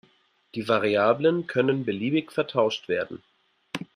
Die 0.55 0.67
Variablen 0.67 1.45
können 1.45 1.85
beliebig 1.85 2.31
vertauscht 2.31 2.87
werden. 2.89 3.21